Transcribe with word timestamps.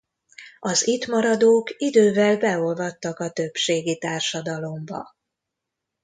Az 0.59 0.87
itt 0.87 1.05
maradók 1.07 1.69
idővel 1.77 2.37
beolvadtak 2.37 3.19
a 3.19 3.31
többségi 3.31 3.97
társadalomba. 3.97 5.15